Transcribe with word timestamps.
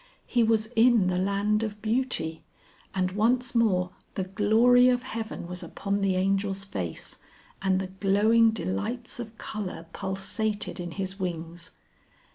He 0.25 0.41
was 0.41 0.65
in 0.75 1.09
the 1.09 1.19
land 1.19 1.61
of 1.61 1.79
Beauty, 1.79 2.43
and 2.91 3.11
once 3.11 3.53
more 3.53 3.91
the 4.15 4.23
glory 4.23 4.89
of 4.89 5.03
heaven 5.03 5.45
was 5.45 5.61
upon 5.61 6.01
the 6.01 6.15
Angel's 6.15 6.63
face, 6.63 7.19
and 7.61 7.79
the 7.79 7.85
glowing 8.01 8.49
delights 8.49 9.19
of 9.19 9.37
colour 9.37 9.85
pulsated 9.93 10.79
in 10.79 10.89
his 10.93 11.19
wings. 11.19 11.69